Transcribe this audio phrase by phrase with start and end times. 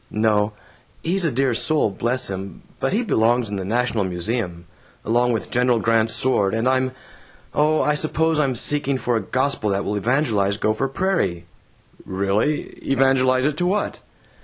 [0.09, 0.53] "No.
[1.03, 4.65] He's a dear soul, bless him, but he belongs in the National Museum,
[5.05, 6.93] along with General Grant's sword, and I'm
[7.53, 11.45] Oh, I suppose I'm seeking for a gospel that will evangelize Gopher Prairie."
[12.03, 12.61] "Really?
[12.81, 13.99] Evangelize it to what?"